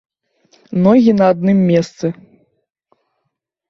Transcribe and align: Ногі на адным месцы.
Ногі 0.85 1.11
на 1.19 1.25
адным 1.35 1.59
месцы. 1.69 2.05